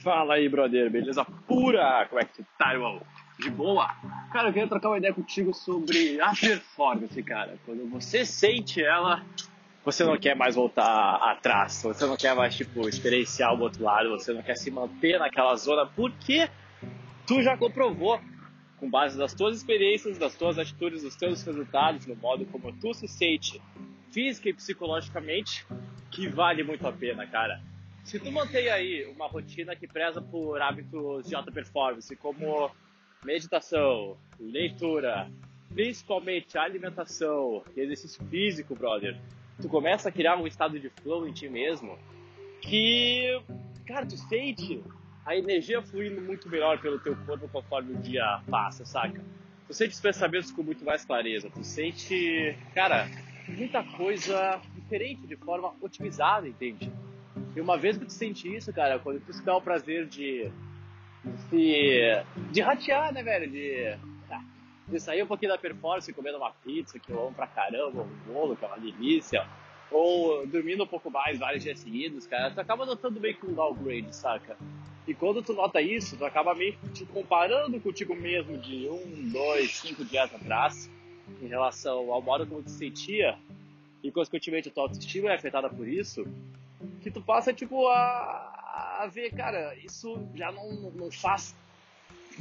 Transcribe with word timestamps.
Fala 0.00 0.34
aí, 0.34 0.48
brother, 0.48 0.90
beleza 0.90 1.24
pura? 1.24 2.06
Como 2.08 2.20
é 2.20 2.24
que 2.24 2.34
tu 2.34 2.46
tá, 2.56 2.72
irmão? 2.72 3.02
De 3.38 3.50
boa? 3.50 3.88
Cara, 4.32 4.48
eu 4.48 4.52
queria 4.52 4.68
trocar 4.68 4.90
uma 4.90 4.98
ideia 4.98 5.12
contigo 5.12 5.52
sobre 5.52 6.20
a 6.20 6.30
performance, 6.30 7.22
cara. 7.22 7.58
Quando 7.64 7.88
você 7.88 8.24
sente 8.24 8.82
ela, 8.82 9.24
você 9.84 10.04
não 10.04 10.16
quer 10.16 10.36
mais 10.36 10.54
voltar 10.54 11.16
atrás, 11.16 11.82
você 11.82 12.06
não 12.06 12.16
quer 12.16 12.34
mais, 12.34 12.54
tipo, 12.56 12.88
experienciar 12.88 13.54
o 13.54 13.60
outro 13.60 13.82
lado, 13.82 14.10
você 14.10 14.32
não 14.32 14.42
quer 14.42 14.56
se 14.56 14.70
manter 14.70 15.18
naquela 15.18 15.54
zona, 15.56 15.86
porque 15.86 16.48
tu 17.26 17.42
já 17.42 17.56
comprovou, 17.56 18.20
com 18.76 18.88
base 18.88 19.18
nas 19.18 19.34
tuas 19.34 19.56
experiências, 19.56 20.18
das 20.18 20.34
tuas 20.34 20.58
atitudes, 20.58 21.02
dos 21.02 21.16
teus 21.16 21.42
resultados, 21.42 22.06
no 22.06 22.14
modo 22.14 22.44
como 22.46 22.72
tu 22.72 22.94
se 22.94 23.08
sente 23.08 23.60
física 24.12 24.48
e 24.48 24.54
psicologicamente, 24.54 25.66
que 26.10 26.28
vale 26.28 26.62
muito 26.62 26.86
a 26.86 26.92
pena, 26.92 27.26
cara. 27.26 27.60
Se 28.04 28.18
tu 28.18 28.32
mantém 28.32 28.68
aí 28.70 29.04
uma 29.06 29.26
rotina 29.26 29.76
que 29.76 29.86
preza 29.86 30.20
por 30.20 30.60
hábitos 30.62 31.28
de 31.28 31.34
alta 31.34 31.52
performance, 31.52 32.14
como 32.16 32.70
meditação, 33.24 34.16
leitura, 34.40 35.30
principalmente 35.74 36.56
alimentação 36.56 37.62
e 37.76 37.80
exercício 37.80 38.24
físico, 38.26 38.74
brother, 38.74 39.20
tu 39.60 39.68
começa 39.68 40.08
a 40.08 40.12
criar 40.12 40.36
um 40.36 40.46
estado 40.46 40.78
de 40.80 40.88
flow 40.88 41.28
em 41.28 41.32
ti 41.32 41.48
mesmo 41.48 41.98
que, 42.62 43.40
cara, 43.86 44.06
tu 44.06 44.16
sente 44.16 44.82
a 45.24 45.36
energia 45.36 45.82
fluindo 45.82 46.20
muito 46.22 46.48
melhor 46.48 46.80
pelo 46.80 46.98
teu 46.98 47.14
corpo 47.26 47.48
conforme 47.48 47.92
o 47.92 47.98
dia 47.98 48.42
passa, 48.48 48.84
saca? 48.84 49.22
Tu 49.66 49.74
sente 49.74 49.92
os 49.92 50.00
pensamentos 50.00 50.50
com 50.50 50.62
muito 50.62 50.84
mais 50.84 51.04
clareza, 51.04 51.50
tu 51.50 51.62
sente, 51.62 52.56
cara, 52.74 53.06
muita 53.46 53.84
coisa 53.84 54.60
diferente, 54.74 55.26
de 55.26 55.36
forma 55.36 55.74
otimizada, 55.82 56.48
entende? 56.48 56.90
E 57.56 57.60
uma 57.60 57.76
vez 57.76 57.96
que 57.96 58.04
tu 58.04 58.12
sente 58.12 58.54
isso, 58.54 58.72
cara, 58.72 58.98
quando 58.98 59.20
tu 59.20 59.32
se 59.32 59.42
dá 59.44 59.56
o 59.56 59.60
prazer 59.60 60.06
de 60.06 60.50
de, 61.50 62.22
de 62.50 62.60
ratear, 62.60 63.12
né, 63.12 63.22
velho? 63.22 63.50
De, 63.50 63.96
tá, 64.28 64.42
de 64.86 65.00
sair 65.00 65.22
um 65.22 65.26
pouquinho 65.26 65.52
da 65.52 65.58
performance 65.58 66.12
comendo 66.12 66.38
uma 66.38 66.50
pizza, 66.50 66.98
que 66.98 67.10
eu 67.10 67.20
amo 67.20 67.34
pra 67.34 67.46
caramba, 67.46 68.02
um 68.02 68.32
bolo, 68.32 68.56
que 68.56 68.64
é 68.64 68.68
uma 68.68 68.78
delícia, 68.78 69.46
ou 69.90 70.46
dormindo 70.46 70.84
um 70.84 70.86
pouco 70.86 71.10
mais 71.10 71.38
vários 71.38 71.62
dias 71.62 71.78
seguidos, 71.78 72.26
cara, 72.26 72.50
tu 72.50 72.60
acaba 72.60 72.84
notando 72.84 73.20
meio 73.20 73.36
que 73.36 73.46
um 73.46 73.54
downgrade, 73.54 74.14
saca? 74.14 74.56
E 75.06 75.14
quando 75.14 75.42
tu 75.42 75.54
nota 75.54 75.80
isso, 75.80 76.16
tu 76.16 76.24
acaba 76.24 76.54
meio 76.54 76.74
que 76.74 76.88
te 76.90 77.06
comparando 77.06 77.80
contigo 77.80 78.14
mesmo 78.14 78.58
de 78.58 78.88
um, 78.88 79.30
dois, 79.30 79.76
cinco 79.76 80.04
dias 80.04 80.32
atrás, 80.34 80.90
em 81.40 81.46
relação 81.46 82.12
ao 82.12 82.20
modo 82.20 82.46
como 82.46 82.62
tu 82.62 82.70
se 82.70 82.78
sentia, 82.78 83.38
e 84.02 84.12
consequentemente 84.12 84.68
a 84.68 84.72
tua 84.72 84.84
autoestima 84.84 85.30
é 85.30 85.34
afetada 85.34 85.68
por 85.68 85.88
isso, 85.88 86.26
que 87.00 87.10
tu 87.10 87.20
passa, 87.20 87.52
tipo, 87.52 87.86
a, 87.88 89.02
a 89.02 89.06
ver, 89.06 89.30
cara, 89.34 89.74
isso 89.76 90.28
já 90.34 90.52
não, 90.52 90.90
não 90.90 91.10
faz, 91.10 91.54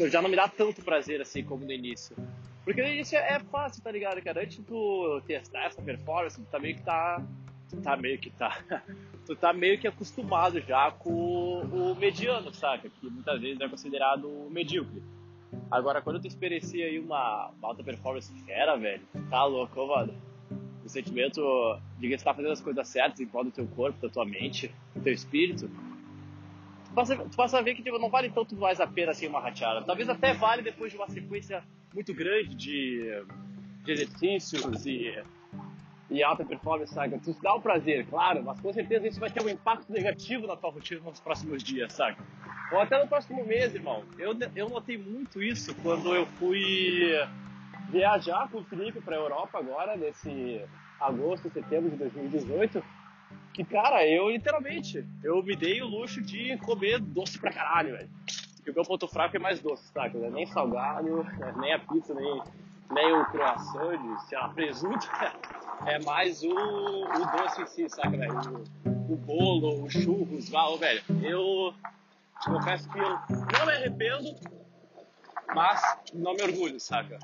já 0.09 0.21
não 0.21 0.29
me 0.29 0.35
dá 0.35 0.47
tanto 0.47 0.83
prazer, 0.83 1.21
assim, 1.21 1.43
como 1.43 1.65
no 1.65 1.71
início. 1.71 2.15
Porque 2.63 2.81
no 2.81 2.87
início 2.87 3.17
é 3.17 3.39
fácil, 3.39 3.81
tá 3.81 3.91
ligado, 3.91 4.21
cara? 4.21 4.43
Antes 4.43 4.57
de 4.57 4.63
tu 4.63 5.21
testar 5.25 5.65
essa 5.65 5.81
performance, 5.81 6.39
tu 6.39 6.47
tá 6.49 6.59
meio 6.59 6.75
que 6.75 6.83
tá, 6.83 7.23
tu 7.69 7.81
tá 7.81 7.95
meio 7.95 8.19
que 8.19 8.29
tá, 8.29 8.61
tu 9.25 9.35
tá 9.35 9.53
meio 9.53 9.79
que 9.79 9.87
acostumado 9.87 10.59
já 10.59 10.91
com 10.91 11.61
o 11.61 11.95
mediano, 11.95 12.53
saca? 12.53 12.89
Que 12.89 13.09
muitas 13.09 13.39
vezes 13.39 13.61
é 13.61 13.69
considerado 13.69 14.47
medíocre. 14.51 15.01
Agora, 15.71 16.01
quando 16.01 16.19
tu 16.19 16.27
experiencia 16.27 16.85
aí 16.85 16.99
uma, 16.99 17.49
uma 17.57 17.69
alta 17.69 17.83
performance 17.83 18.33
fera, 18.43 18.75
velho, 18.75 19.03
tá 19.29 19.45
louco, 19.45 19.87
mano 19.87 20.13
o 20.87 20.89
sentimento 20.89 21.41
de 21.99 22.07
que 22.07 22.13
está 22.13 22.33
fazendo 22.33 22.53
as 22.53 22.61
coisas 22.61 22.87
certas 22.87 23.19
em 23.19 23.27
prol 23.27 23.43
do 23.43 23.51
teu 23.51 23.67
corpo, 23.67 24.01
da 24.01 24.09
tua 24.09 24.25
mente, 24.25 24.73
do 24.95 25.01
teu 25.01 25.13
espírito, 25.13 25.69
tu 26.85 26.93
passa, 26.95 27.15
tu 27.15 27.35
passa 27.35 27.59
a 27.59 27.61
ver 27.61 27.75
que 27.75 27.83
tipo, 27.83 27.99
não 27.99 28.09
vale 28.09 28.29
tanto 28.29 28.55
mais 28.55 28.79
a 28.79 28.87
pena 28.87 29.11
assim 29.11 29.27
uma 29.27 29.41
rateada. 29.41 29.83
Talvez 29.83 30.09
até 30.09 30.33
vale 30.33 30.61
depois 30.61 30.91
de 30.91 30.97
uma 30.97 31.09
sequência 31.09 31.61
muito 31.93 32.13
grande 32.13 32.55
de, 32.55 33.23
de 33.83 33.91
exercícios 33.91 34.85
e, 34.85 35.13
e 36.09 36.23
alta 36.23 36.45
performance, 36.45 36.93
saca? 36.93 37.19
Tu 37.19 37.35
dá 37.41 37.53
o 37.53 37.61
prazer, 37.61 38.05
claro, 38.07 38.41
mas 38.41 38.59
com 38.61 38.71
certeza 38.71 39.07
isso 39.07 39.19
vai 39.19 39.29
ter 39.29 39.43
um 39.43 39.49
impacto 39.49 39.91
negativo 39.91 40.47
na 40.47 40.55
tua 40.55 40.71
rotina 40.71 41.01
nos 41.01 41.19
próximos 41.19 41.61
dias, 41.61 41.91
saca? 41.91 42.23
Ou 42.71 42.79
até 42.79 42.97
no 43.01 43.07
próximo 43.09 43.45
mês, 43.45 43.75
irmão. 43.75 44.03
Eu, 44.17 44.33
eu 44.55 44.69
notei 44.69 44.97
muito 44.97 45.43
isso 45.43 45.75
quando 45.75 46.15
eu 46.15 46.25
fui 46.25 47.11
viajar 47.89 48.49
com 48.49 48.59
o 48.59 48.63
Felipe 48.63 49.01
para 49.01 49.15
a 49.15 49.19
Europa 49.19 49.57
agora, 49.57 49.95
nesse 49.95 50.61
agosto, 50.99 51.49
setembro 51.49 51.89
de 51.89 51.97
2018. 51.97 52.83
Que, 53.53 53.63
cara, 53.63 54.05
eu 54.05 54.29
literalmente, 54.29 55.05
eu 55.23 55.41
me 55.41 55.55
dei 55.55 55.81
o 55.81 55.87
luxo 55.87 56.21
de 56.21 56.57
comer 56.57 56.99
doce 56.99 57.39
pra 57.39 57.51
caralho, 57.51 57.97
velho. 57.97 58.09
Porque 58.55 58.71
o 58.71 58.73
meu 58.73 58.83
ponto 58.83 59.07
fraco 59.07 59.35
é 59.35 59.39
mais 59.39 59.59
doce, 59.59 59.91
tá? 59.91 60.09
Não 60.09 60.25
é 60.25 60.29
nem 60.29 60.45
salgado, 60.45 61.25
nem 61.57 61.73
a 61.73 61.79
pizza, 61.79 62.13
nem, 62.13 62.41
nem 62.91 63.13
o 63.13 63.25
croissant 63.25 63.97
de, 63.97 64.27
sei 64.27 64.37
lá, 64.37 64.49
presunto. 64.49 65.07
É 65.85 66.03
mais 66.03 66.41
o, 66.41 66.49
o 66.49 67.37
doce 67.37 67.61
em 67.61 67.67
si, 67.67 67.87
saca, 67.87 68.09
velho? 68.09 68.33
O, 68.83 69.13
o 69.13 69.15
bolo, 69.15 69.83
o 69.83 69.89
churros, 69.89 70.49
val, 70.49 70.75
velho. 70.75 71.03
Eu 71.21 71.71
confesso 72.43 72.89
que 72.89 72.97
eu 72.97 73.09
não 73.09 73.65
me 73.67 73.73
arrependo, 73.73 74.35
mas 75.53 75.79
não 76.15 76.33
me 76.33 76.41
orgulho, 76.41 76.79
saca? 76.79 77.19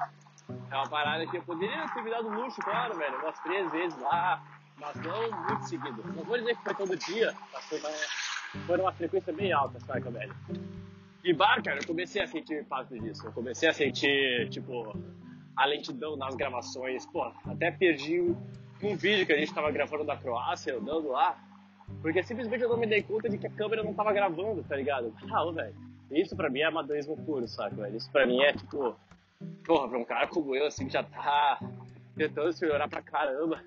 É 0.49 0.75
uma 0.75 0.87
parada 0.87 1.25
que 1.27 1.37
eu 1.37 1.43
poderia 1.43 1.87
ter 1.89 2.01
me 2.01 2.09
dado 2.09 2.29
luxo, 2.29 2.61
claro, 2.61 2.97
velho, 2.97 3.17
umas 3.19 3.39
três 3.39 3.71
vezes 3.71 3.97
lá, 4.01 4.43
mas 4.77 4.95
não 4.97 5.31
muito 5.47 5.63
seguido. 5.67 6.03
Não 6.15 6.23
vou 6.23 6.37
dizer 6.37 6.55
que 6.57 6.63
foi 6.63 6.73
todo 6.73 6.97
dia, 6.97 7.33
mas 7.53 7.65
foi 7.65 7.79
uma, 7.79 7.89
foi 8.65 8.79
uma 8.79 8.91
frequência 8.93 9.33
bem 9.33 9.51
alta, 9.53 9.79
saca, 9.79 10.09
velho? 10.09 10.35
E 11.23 11.33
bar, 11.33 11.63
cara, 11.63 11.79
eu 11.79 11.87
comecei 11.87 12.21
a 12.21 12.27
sentir 12.27 12.61
impacto 12.61 12.99
disso. 12.99 13.25
Eu 13.25 13.31
comecei 13.31 13.69
a 13.69 13.73
sentir, 13.73 14.49
tipo, 14.49 14.93
a 15.55 15.65
lentidão 15.65 16.17
nas 16.17 16.35
gravações. 16.35 17.05
Pô, 17.05 17.31
até 17.45 17.71
perdi 17.71 18.19
um, 18.19 18.35
um 18.81 18.95
vídeo 18.95 19.25
que 19.25 19.31
a 19.31 19.37
gente 19.37 19.53
tava 19.53 19.71
gravando 19.71 20.03
da 20.03 20.17
Croácia, 20.17 20.75
andando 20.75 21.09
lá, 21.09 21.37
porque 22.01 22.21
simplesmente 22.23 22.63
eu 22.63 22.69
não 22.69 22.77
me 22.77 22.87
dei 22.87 23.01
conta 23.01 23.29
de 23.29 23.37
que 23.37 23.47
a 23.47 23.51
câmera 23.51 23.83
não 23.83 23.93
tava 23.93 24.11
gravando, 24.11 24.63
tá 24.63 24.75
ligado? 24.75 25.13
Ah, 25.31 25.49
velho, 25.51 25.75
isso 26.11 26.35
pra 26.35 26.49
mim 26.49 26.59
é 26.59 26.65
amadorismo 26.65 27.15
puro, 27.15 27.47
saca, 27.47 27.75
velho? 27.75 27.95
Isso 27.95 28.11
pra 28.11 28.25
mim 28.25 28.41
é, 28.41 28.51
tipo, 28.51 28.95
porra, 29.65 29.89
pra 29.89 29.97
um 29.97 30.05
cara 30.05 30.27
como 30.27 30.55
eu, 30.55 30.65
assim, 30.65 30.87
que 30.87 30.93
já 30.93 31.03
tá 31.03 31.59
tentando 32.15 32.51
se 32.53 32.63
melhorar 32.63 32.87
pra 32.87 33.01
caramba, 33.01 33.61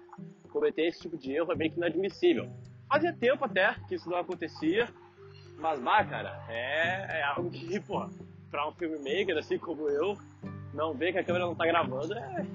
cometer 0.51 0.87
esse 0.87 1.03
tipo 1.03 1.17
de 1.17 1.33
erro 1.33 1.53
é 1.53 1.57
meio 1.57 1.71
que 1.71 1.77
inadmissível. 1.77 2.49
Fazia 2.89 3.13
tempo 3.13 3.45
até 3.45 3.75
que 3.89 3.97
isso 3.97 4.09
não 4.09 4.19
acontecia, 4.19 4.89
mas, 5.59 5.81
bah, 5.81 6.05
cara, 6.05 6.45
é, 6.49 7.19
é 7.19 7.23
algo 7.25 7.51
que, 7.51 7.81
porra, 7.83 8.11
pra 8.51 8.69
um 8.69 8.73
filmmaker 8.73 9.37
assim 9.37 9.59
como 9.59 9.89
eu, 9.89 10.17
não 10.73 10.95
ver 10.95 11.13
que 11.13 11.19
a 11.19 11.25
câmera 11.25 11.47
não 11.47 11.55
tá 11.55 11.67
gravando 11.67 12.15
é, 12.15 12.47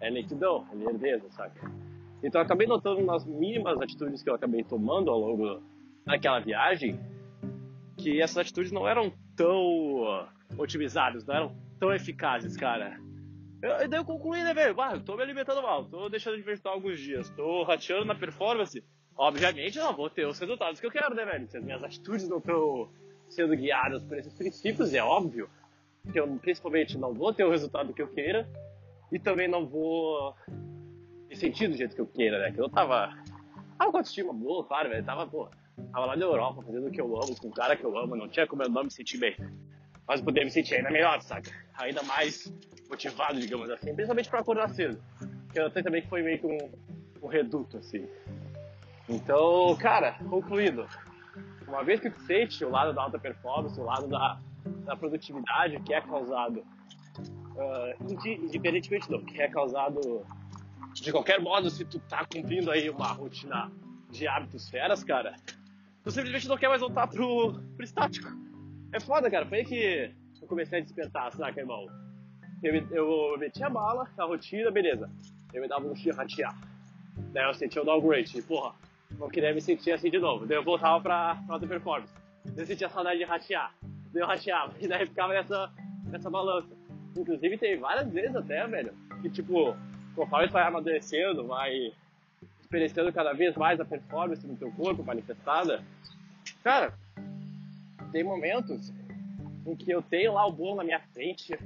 é 0.00 0.10
nitidão, 0.10 0.66
é 0.70 0.74
lerdeza, 0.74 1.28
saca? 1.30 1.70
Então 2.22 2.40
eu 2.40 2.44
acabei 2.44 2.66
notando 2.66 3.02
nas 3.04 3.24
mínimas 3.24 3.80
atitudes 3.80 4.22
que 4.22 4.30
eu 4.30 4.34
acabei 4.34 4.64
tomando 4.64 5.10
ao 5.10 5.18
longo 5.18 5.62
daquela 6.04 6.40
viagem, 6.40 6.98
que 7.96 8.20
essas 8.20 8.38
atitudes 8.38 8.72
não 8.72 8.88
eram 8.88 9.12
tão 9.36 10.26
otimizadas, 10.56 11.24
não 11.24 11.34
eram 11.34 11.56
tão 11.78 11.92
eficazes, 11.92 12.56
cara. 12.56 12.98
Eu, 13.62 13.88
daí 13.88 13.98
eu 13.98 14.04
concluí, 14.04 14.42
né, 14.42 14.54
velho? 14.54 14.80
Ah, 14.80 14.94
eu 14.94 15.00
tô 15.00 15.16
me 15.16 15.22
alimentando 15.22 15.62
mal, 15.62 15.84
tô 15.84 16.08
deixando 16.08 16.36
de 16.36 16.42
vegetar 16.42 16.72
alguns 16.72 16.98
dias, 16.98 17.28
tô 17.30 17.64
rateando 17.64 18.04
na 18.04 18.14
performance. 18.14 18.84
Obviamente 19.16 19.78
eu 19.78 19.84
não 19.84 19.96
vou 19.96 20.08
ter 20.08 20.26
os 20.26 20.38
resultados 20.38 20.78
que 20.78 20.86
eu 20.86 20.92
quero, 20.92 21.14
né, 21.14 21.24
velho? 21.24 21.48
Se 21.48 21.56
as 21.56 21.64
minhas 21.64 21.82
atitudes 21.82 22.28
não 22.28 22.38
estão 22.38 22.88
sendo 23.28 23.56
guiadas 23.56 24.02
por 24.04 24.16
esses 24.16 24.32
princípios, 24.32 24.94
é 24.94 25.02
óbvio 25.02 25.50
que 26.12 26.18
eu 26.18 26.28
principalmente 26.40 26.96
não 26.96 27.12
vou 27.12 27.32
ter 27.32 27.44
o 27.44 27.50
resultado 27.50 27.92
que 27.92 28.00
eu 28.00 28.08
queira 28.08 28.48
e 29.10 29.18
também 29.18 29.48
não 29.48 29.66
vou 29.66 30.34
me 31.28 31.34
sentir 31.34 31.68
do 31.68 31.76
jeito 31.76 31.96
que 31.96 32.00
eu 32.00 32.06
queira, 32.06 32.38
né? 32.38 32.52
Que 32.52 32.60
eu 32.60 32.68
tava. 32.68 33.12
Tava 33.76 33.90
com 33.90 33.98
autoestima 33.98 34.32
boa, 34.32 34.64
claro, 34.64 34.88
velho. 34.88 35.04
Tava, 35.04 35.26
pô, 35.26 35.48
tava 35.92 36.06
lá 36.06 36.16
na 36.16 36.24
Europa 36.24 36.62
fazendo 36.62 36.86
o 36.86 36.90
que 36.90 37.00
eu 37.00 37.16
amo, 37.16 37.36
com 37.36 37.48
o 37.48 37.52
cara 37.52 37.76
que 37.76 37.84
eu 37.84 37.98
amo, 37.98 38.14
não 38.14 38.28
tinha 38.28 38.46
como 38.46 38.62
eu 38.62 38.68
não 38.68 38.84
me 38.84 38.90
sentir 38.90 39.18
bem 39.18 39.36
mas 40.08 40.22
poder 40.22 40.44
me 40.44 40.50
sentir 40.50 40.76
ainda 40.76 40.90
melhor, 40.90 41.20
saca? 41.20 41.52
Ainda 41.76 42.02
mais 42.02 42.50
motivado, 42.88 43.38
digamos 43.38 43.68
assim, 43.68 43.94
principalmente 43.94 44.30
para 44.30 44.40
acordar 44.40 44.70
cedo. 44.70 44.98
Que 45.52 45.60
eu 45.60 45.64
notei 45.64 45.82
também 45.82 46.00
que 46.00 46.08
foi 46.08 46.22
meio 46.22 46.38
que 46.38 46.46
um, 46.46 46.70
um 47.22 47.28
reduto, 47.28 47.76
assim. 47.76 48.08
Então, 49.06 49.76
cara, 49.76 50.12
concluindo, 50.30 50.86
uma 51.66 51.84
vez 51.84 52.00
que 52.00 52.08
tu 52.08 52.20
sente 52.22 52.64
o 52.64 52.70
lado 52.70 52.94
da 52.94 53.02
alta 53.02 53.18
performance, 53.18 53.78
o 53.78 53.84
lado 53.84 54.08
da, 54.08 54.40
da 54.84 54.96
produtividade 54.96 55.78
que 55.80 55.92
é 55.92 56.00
causado, 56.00 56.60
uh, 56.60 58.12
indiferentemente 58.42 59.08
do 59.08 59.22
que 59.22 59.42
é 59.42 59.48
causado 59.48 60.26
de 60.94 61.12
qualquer 61.12 61.40
modo, 61.40 61.68
se 61.70 61.84
tu 61.84 61.98
tá 62.00 62.24
cumprindo 62.24 62.70
aí 62.70 62.88
uma 62.88 63.12
rotina 63.12 63.70
de 64.10 64.26
hábitos 64.26 64.68
feras, 64.70 65.04
cara, 65.04 65.36
tu 66.02 66.10
simplesmente 66.10 66.48
não 66.48 66.56
quer 66.56 66.68
mais 66.68 66.80
voltar 66.80 67.06
pro, 67.06 67.52
pro 67.76 67.84
estático 67.84 68.48
é 68.92 69.00
foda, 69.00 69.30
cara. 69.30 69.46
Foi 69.46 69.58
aí 69.58 69.64
que 69.64 70.10
eu 70.40 70.48
comecei 70.48 70.78
a 70.78 70.82
despertar, 70.82 71.32
saca, 71.32 71.60
irmão? 71.60 71.86
Eu, 72.62 72.74
eu 72.90 73.38
meti 73.38 73.62
a 73.62 73.70
bala, 73.70 74.08
a 74.16 74.24
rotina, 74.24 74.70
beleza. 74.70 75.10
Eu 75.52 75.62
me 75.62 75.68
dava 75.68 75.86
um 75.86 75.92
de 75.92 76.10
ratear. 76.10 76.56
Daí 77.32 77.44
eu 77.44 77.54
sentia 77.54 77.82
o 77.82 77.84
downgrade, 77.84 78.38
e, 78.38 78.42
porra, 78.42 78.74
não 79.18 79.28
queria 79.28 79.54
me 79.54 79.60
sentir 79.60 79.92
assim 79.92 80.10
de 80.10 80.18
novo. 80.18 80.46
Daí 80.46 80.56
eu 80.56 80.64
voltava 80.64 81.00
pra, 81.00 81.36
pra 81.46 81.54
alta 81.54 81.66
performance. 81.66 82.12
eu 82.56 82.66
sentia 82.66 82.88
saudade 82.88 83.18
de 83.18 83.24
ratear. 83.24 83.72
Eu 84.14 84.26
rateava, 84.26 84.74
e 84.80 84.88
daí 84.88 85.06
ficava 85.06 85.32
nessa, 85.32 85.70
nessa 86.04 86.30
balança. 86.30 86.68
Inclusive, 87.16 87.58
tem 87.58 87.78
várias 87.78 88.10
vezes 88.12 88.34
até, 88.34 88.66
velho, 88.66 88.92
que 89.22 89.30
tipo, 89.30 89.76
conforme 90.14 90.48
tu 90.48 90.52
vai 90.52 90.62
amadurecendo, 90.64 91.46
vai 91.46 91.92
experienciando 92.60 93.12
cada 93.12 93.32
vez 93.32 93.56
mais 93.56 93.80
a 93.80 93.84
performance 93.84 94.46
no 94.46 94.56
teu 94.56 94.70
corpo 94.72 95.02
manifestada, 95.02 95.82
cara, 96.62 96.92
tem 98.12 98.24
momentos 98.24 98.92
em 99.66 99.76
que 99.76 99.90
eu 99.90 100.02
tenho 100.02 100.34
lá 100.34 100.46
o 100.46 100.52
bolo 100.52 100.76
na 100.76 100.84
minha 100.84 101.00
frente, 101.12 101.58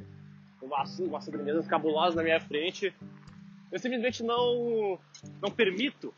uma, 0.61 0.85
uma 1.01 1.21
sobremesa 1.21 1.63
cabulosa 1.65 2.17
na 2.17 2.23
minha 2.23 2.41
frente, 2.41 2.95
eu 3.71 3.79
simplesmente 3.79 4.23
não, 4.23 4.99
não 5.41 5.51
permito 5.51 6.13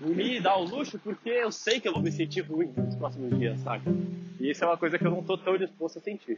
me 0.00 0.40
dar 0.40 0.56
o 0.56 0.64
luxo 0.64 0.98
porque 0.98 1.30
eu 1.30 1.52
sei 1.52 1.80
que 1.80 1.88
eu 1.88 1.92
vou 1.92 2.02
me 2.02 2.10
sentir 2.10 2.40
ruim 2.40 2.72
nos 2.76 2.96
próximos 2.96 3.38
dias, 3.38 3.60
sabe? 3.60 3.84
E 4.40 4.50
isso 4.50 4.64
é 4.64 4.66
uma 4.66 4.76
coisa 4.76 4.98
que 4.98 5.06
eu 5.06 5.10
não 5.10 5.22
tô 5.22 5.38
tão 5.38 5.56
disposto 5.56 5.98
a 5.98 6.02
sentir. 6.02 6.36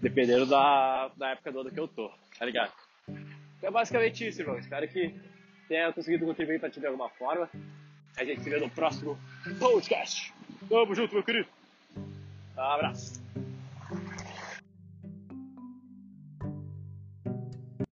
Dependendo 0.00 0.46
da, 0.46 1.10
da 1.16 1.30
época 1.30 1.50
do 1.50 1.60
ano 1.60 1.70
que 1.70 1.80
eu 1.80 1.88
tô, 1.88 2.10
tá 2.38 2.44
ligado? 2.44 2.72
Então 3.08 3.68
é 3.68 3.70
basicamente 3.70 4.26
isso, 4.26 4.42
irmão. 4.42 4.58
Espero 4.58 4.86
que 4.86 5.14
tenha 5.66 5.92
conseguido 5.92 6.24
contribuir 6.26 6.60
pra 6.60 6.70
ti 6.70 6.78
de 6.78 6.86
alguma 6.86 7.08
forma. 7.08 7.48
A 8.16 8.24
gente 8.24 8.42
se 8.42 8.50
vê 8.50 8.58
no 8.58 8.70
próximo 8.70 9.18
podcast. 9.58 10.32
Tamo 10.68 10.94
junto, 10.94 11.14
meu 11.14 11.24
querido. 11.24 11.48
Um 12.58 12.62
abraço. 12.62 13.22